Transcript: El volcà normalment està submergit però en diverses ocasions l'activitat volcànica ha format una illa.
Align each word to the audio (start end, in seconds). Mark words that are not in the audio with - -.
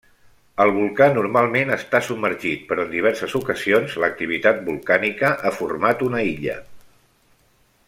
El 0.63 0.71
volcà 0.77 1.09
normalment 1.17 1.73
està 1.75 2.01
submergit 2.07 2.63
però 2.71 2.85
en 2.85 2.89
diverses 2.95 3.37
ocasions 3.41 3.99
l'activitat 4.05 4.65
volcànica 4.71 5.33
ha 5.35 5.53
format 5.61 6.03
una 6.11 6.25
illa. 6.33 6.59